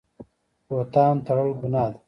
بهتان 0.67 1.15
تړل 1.25 1.49
ګناه 1.61 1.87
ده 1.93 1.97